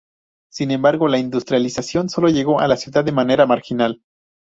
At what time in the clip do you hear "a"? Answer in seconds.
2.59-2.67